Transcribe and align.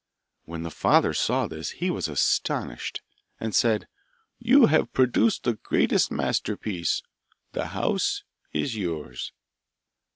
When 0.45 0.63
the 0.63 0.71
father 0.71 1.13
saw 1.13 1.45
this 1.47 1.69
he 1.77 1.91
was 1.91 2.07
astonished, 2.07 3.03
and 3.39 3.53
said, 3.53 3.87
'You 4.39 4.65
have 4.65 4.91
produced 4.93 5.43
the 5.43 5.53
greatest 5.53 6.09
masterpiece: 6.09 7.03
the 7.51 7.67
house 7.67 8.23
is 8.51 8.75
yours. 8.75 9.31